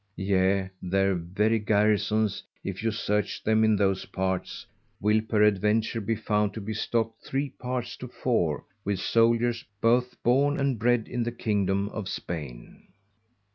_Yea 0.17 0.71
their 0.81 1.13
very 1.13 1.59
Garrisons, 1.59 2.41
if 2.63 2.81
you 2.81 2.89
search 2.91 3.43
them 3.43 3.63
in 3.63 3.75
those 3.75 4.05
parts, 4.07 4.65
will 4.99 5.21
peradventure 5.21 6.01
be 6.01 6.15
found 6.15 6.55
to 6.55 6.59
be 6.59 6.73
stock'd 6.73 7.23
three 7.23 7.49
parts 7.51 7.95
to 7.97 8.07
four 8.07 8.65
with 8.83 8.97
Souldiers 8.99 9.63
both 9.79 10.15
born 10.23 10.59
and 10.59 10.79
bred 10.79 11.07
in 11.07 11.21
the 11.21 11.31
Kingdom 11.31 11.87
of_ 11.91 12.07
Spain. 12.07 12.87